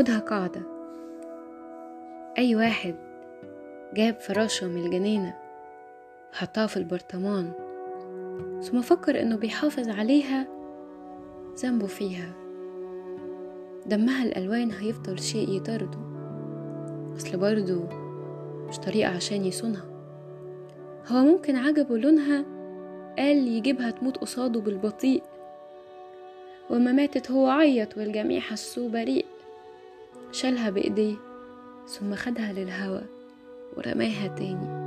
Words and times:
خدها 0.00 0.18
قاعدة. 0.18 0.62
أي 2.38 2.56
واحد 2.56 2.94
جاب 3.94 4.20
فراشة 4.20 4.66
من 4.66 4.86
الجنينة 4.86 5.34
حطها 6.32 6.66
في 6.66 6.76
البرطمان 6.76 7.52
ثم 8.62 8.80
فكر 8.80 9.22
إنه 9.22 9.36
بيحافظ 9.36 9.88
عليها 9.88 10.46
ذنبه 11.58 11.86
فيها. 11.86 12.32
دمها 13.86 14.24
الألوان 14.24 14.70
هيفضل 14.70 15.18
شيء 15.18 15.56
يطارده 15.56 15.98
أصل 17.16 17.36
برضه 17.36 17.88
مش 18.68 18.78
طريقة 18.78 19.10
عشان 19.10 19.44
يصونها. 19.44 19.84
هو 21.08 21.24
ممكن 21.24 21.56
عجبه 21.56 21.98
لونها 21.98 22.44
قال 23.18 23.48
يجيبها 23.48 23.90
تموت 23.90 24.16
قصاده 24.16 24.60
بالبطيء 24.60 25.22
وما 26.70 26.92
ماتت 26.92 27.30
هو 27.30 27.48
عيط 27.48 27.98
والجميع 27.98 28.40
حسوه 28.40 28.88
بريء. 28.88 29.26
شالها 30.32 30.70
بإيديه 30.70 31.16
ثم 31.86 32.14
خدها 32.14 32.52
للهوا 32.52 33.00
ورماها 33.76 34.28
تاني. 34.28 34.80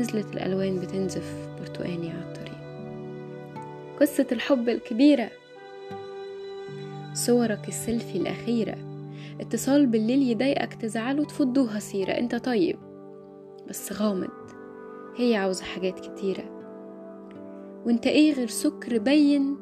نزلت 0.00 0.34
الألوان 0.34 0.80
بتنزف 0.80 1.48
برتقاني 1.60 2.10
على 2.10 2.22
الطريق. 2.22 2.52
قصة 4.00 4.26
الحب 4.32 4.68
الكبيرة. 4.68 5.30
صورك 7.12 7.68
السيلفي 7.68 8.18
الأخيرة. 8.18 8.76
اتصال 9.40 9.86
بالليل 9.86 10.22
يضايقك 10.22 10.74
تزعله 10.74 11.24
تفضوها 11.24 11.78
سيرة. 11.78 12.10
أنت 12.10 12.34
طيب. 12.34 12.78
بس 13.68 13.92
غامض. 13.92 14.30
هي 15.16 15.36
عاوزة 15.36 15.64
حاجات 15.64 16.00
كتيرة. 16.00 16.44
وأنت 17.86 18.06
إيه 18.06 18.32
غير 18.34 18.48
سكر 18.48 18.98
بين 18.98 19.56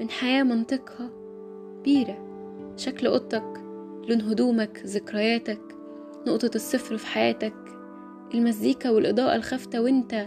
من 0.00 0.10
حياة 0.10 0.42
منطقها؟ 0.42 1.10
بيرة. 1.84 2.30
شكل 2.76 3.06
أوضتك 3.06 3.59
لون 4.10 4.20
هدومك 4.20 4.82
ذكرياتك 4.86 5.60
نقطة 6.26 6.50
الصفر 6.54 6.96
في 6.96 7.06
حياتك 7.06 7.54
المزيكا 8.34 8.90
والإضاءة 8.90 9.36
الخافتة 9.36 9.80
وأنت. 9.80 10.26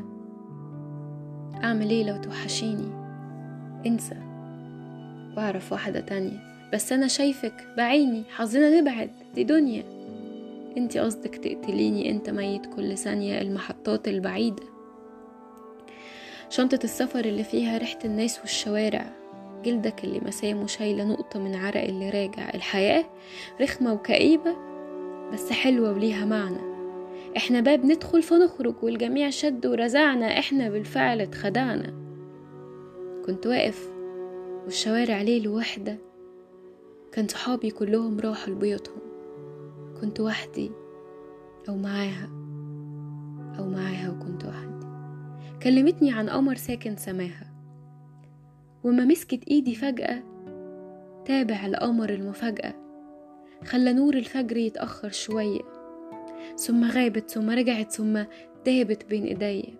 أعمل 1.63 1.89
إيه 1.89 2.03
لو 2.03 2.21
توحشيني؟ 2.21 2.91
انسى. 3.85 4.15
وأعرف 5.37 5.71
واحدة 5.71 5.99
تانية. 5.99 6.69
بس 6.73 6.91
أنا 6.91 7.07
شايفك 7.07 7.67
بعيني 7.77 8.23
حظنا 8.29 8.81
نبعد 8.81 9.11
دي 9.35 9.43
دنيا. 9.43 9.83
أنتي 10.77 10.99
قصدك 10.99 11.35
تقتليني 11.35 12.11
أنت 12.11 12.29
ميت 12.29 12.65
كل 12.65 12.97
ثانية 12.97 13.41
المحطات 13.41 14.07
البعيدة. 14.07 14.63
شنطة 16.49 16.79
السفر 16.83 17.25
اللي 17.25 17.43
فيها 17.43 17.77
ريحة 17.77 17.99
الناس 18.05 18.39
والشوارع. 18.39 19.22
جلدك 19.64 20.03
اللي 20.03 20.19
مسامه 20.19 20.67
شايلة 20.67 21.03
نقطة 21.03 21.39
من 21.39 21.56
عرق 21.56 21.83
اللي 21.83 22.09
راجع. 22.09 22.50
الحياة 22.53 23.06
رخمة 23.61 23.94
وكئيبة 23.94 24.56
بس 25.33 25.52
حلوة 25.52 25.92
وليها 25.94 26.25
معنى. 26.25 26.73
إحنا 27.38 27.61
باب 27.61 27.86
ندخل 27.86 28.23
فنخرج 28.23 28.75
والجميع 28.84 29.30
شد 29.30 29.66
ورزعنا. 29.66 30.39
إحنا 30.39 30.69
بالفعل 30.69 31.22
اتخدعنا. 31.22 31.94
كنت 33.25 33.47
واقف 33.47 33.89
والشوارع 34.64 35.22
ليل 35.22 35.47
وحدة 35.47 35.97
كان 37.11 37.28
صحابي 37.28 37.72
كلهم 37.72 38.19
راحوا 38.19 38.53
لبيوتهم. 38.53 39.02
كنت 40.02 40.19
وحدي 40.19 40.72
أو 41.69 41.75
معاها 41.75 42.30
أو 43.59 43.69
معاها 43.69 44.09
وكنت 44.09 44.45
وحدي. 44.45 44.88
كلمتني 45.64 46.11
عن 46.11 46.30
قمر 46.30 46.56
ساكن 46.56 46.95
سماها. 46.95 47.52
وما 48.83 49.05
مسكت 49.05 49.47
إيدي 49.47 49.75
فجأة. 49.75 50.23
تابع 51.25 51.65
القمر 51.65 52.09
المفاجأة. 52.09 52.73
خلى 53.65 53.93
نور 53.93 54.13
الفجر 54.13 54.57
يتأخر 54.57 55.09
شوية. 55.09 55.61
ثم 56.57 56.83
غابت 56.91 57.29
ثم 57.31 57.49
رجعت 57.49 57.91
ثم 57.91 58.23
دابت 58.66 59.05
بين 59.05 59.23
إيديا 59.23 59.73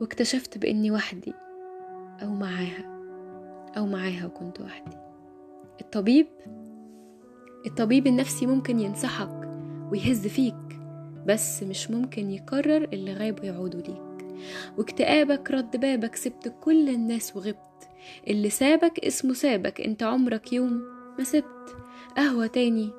واكتشفت 0.00 0.58
بإني 0.58 0.90
وحدي. 0.90 1.32
أو 2.22 2.30
معاها. 2.30 2.92
أو 3.76 3.86
معاها 3.86 4.26
وكنت 4.26 4.60
وحدي. 4.60 4.96
الطبيب؟ 5.80 6.26
الطبيب 7.66 8.06
النفسي 8.06 8.46
ممكن 8.46 8.80
ينصحك 8.80 9.48
ويهز 9.90 10.26
فيك 10.26 10.54
بس 11.26 11.62
مش 11.62 11.90
ممكن 11.90 12.30
يقرر 12.30 12.88
اللي 12.92 13.14
غاب 13.14 13.44
يعودوا 13.44 13.80
ليك. 13.80 14.26
واكتئابك 14.78 15.50
رد 15.50 15.76
بابك 15.76 16.14
سبت 16.14 16.54
كل 16.60 16.88
الناس 16.88 17.36
وغبت. 17.36 17.71
اللي 18.28 18.50
سابك 18.50 18.98
اسمه 18.98 19.32
سابك 19.32 19.80
انت 19.80 20.02
عمرك 20.02 20.52
يوم 20.52 20.82
ما 21.18 21.24
سبت. 21.24 21.76
قهوة 22.16 22.46
تاني. 22.46 22.90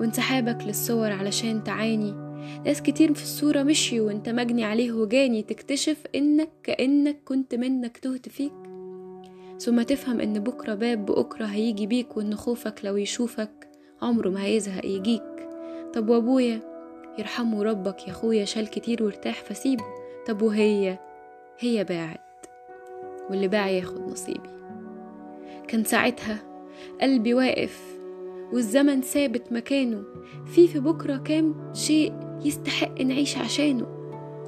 وانسحابك 0.00 0.64
للصور 0.64 1.12
علشان 1.12 1.64
تعاني. 1.64 2.12
ناس 2.64 2.82
كتير 2.82 3.14
في 3.14 3.22
الصورة 3.22 3.62
مشيوا 3.62 4.06
وانت 4.06 4.28
مجني 4.28 4.64
عليه 4.64 4.92
وجاني 4.92 5.42
تكتشف 5.42 6.06
انك 6.14 6.50
كأنك 6.62 7.20
كنت 7.24 7.54
منك 7.54 7.98
تهت 7.98 8.28
فيك. 8.28 8.52
ثم 9.58 9.82
تفهم 9.82 10.20
ان 10.20 10.38
بكرة 10.38 10.74
باب 10.74 11.06
بأكرة 11.06 11.44
هيجي 11.44 11.86
بيك 11.86 12.16
وان 12.16 12.36
خوفك 12.36 12.80
لو 12.84 12.96
يشوفك 12.96 13.68
عمره 14.02 14.28
ما 14.28 14.44
هيزهق 14.44 14.86
يجيك. 14.86 15.48
طب 15.94 16.08
وابويا؟ 16.08 16.60
يرحمه 17.18 17.62
ربك 17.62 18.02
يا 18.06 18.10
اخويا 18.10 18.44
شال 18.44 18.70
كتير 18.70 19.02
وارتاح 19.02 19.42
فسيبه. 19.42 19.84
طب 20.26 20.42
وهي؟ 20.42 20.98
هي 21.58 21.84
باعت. 21.84 22.23
واللي 23.30 23.48
باع 23.48 23.68
ياخد 23.68 24.00
نصيبي. 24.08 24.50
كان 25.68 25.84
ساعتها 25.84 26.38
قلبي 27.00 27.34
واقف 27.34 27.98
والزمن 28.52 29.00
ثابت 29.00 29.52
مكانه. 29.52 30.04
في 30.46 30.68
في 30.68 30.80
بكرة 30.80 31.16
كام 31.16 31.72
شيء 31.74 32.14
يستحق 32.44 33.00
نعيش 33.00 33.38
عشانه. 33.38 33.86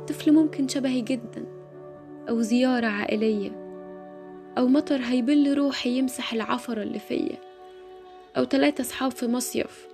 طفل 0.08 0.32
ممكن 0.32 0.68
شبهي 0.68 1.00
جدا 1.00 1.46
أو 2.28 2.40
زيارة 2.40 2.86
عائلية 2.86 3.66
أو 4.58 4.66
مطر 4.66 5.00
هيبل 5.04 5.54
روحي 5.58 5.98
يمسح 5.98 6.32
العفرة 6.32 6.82
اللي 6.82 6.98
فيا 6.98 7.38
أو 8.36 8.44
تلاتة 8.44 8.84
صحاب 8.84 9.10
في 9.10 9.26
مصيف 9.26 9.86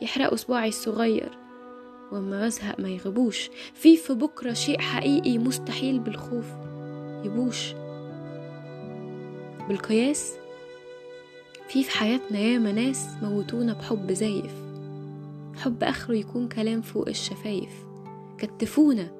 يحرقوا 0.00 0.36
صباعي 0.36 0.68
الصغير 0.68 1.38
وأما 2.12 2.46
بزهق 2.46 2.80
ما 2.80 2.88
يغبوش. 2.88 3.50
في 3.74 3.96
في 3.96 4.14
بكرة 4.14 4.52
شيء 4.52 4.80
حقيقي 4.80 5.38
مستحيل 5.38 5.98
بالخوف 5.98 6.46
يبوش. 7.24 7.74
بالقياس؟ 9.68 10.36
في 11.68 11.82
في 11.82 11.90
حياتنا 11.90 12.38
ياما 12.38 12.72
ناس 12.72 13.06
موتونا 13.22 13.72
بحب 13.72 14.12
زايف. 14.12 14.54
حب 15.56 15.84
آخره 15.84 16.14
يكون 16.14 16.48
كلام 16.48 16.80
فوق 16.82 17.08
الشفايف. 17.08 17.86
كتفونا 18.38 19.10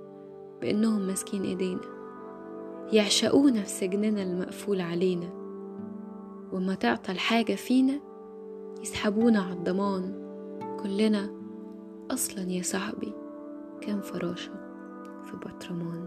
بإنهم 0.61 1.07
ماسكين 1.07 1.43
إيدينا. 1.45 1.81
يعشقونا 2.93 3.63
في 3.63 3.69
سجننا 3.69 4.23
المقفول 4.23 4.81
علينا. 4.81 5.29
وما 6.53 6.75
تعطل 6.75 7.19
حاجة 7.19 7.55
فينا 7.55 8.01
يسحبونا 8.83 9.41
عالضمان 9.41 10.27
كلنا 10.83 11.31
أصلا 12.11 12.43
يا 12.43 12.63
صاحبي 12.63 13.13
كان 13.81 14.01
فراشة 14.01 14.53
في 15.25 15.37
برطمان 15.37 16.07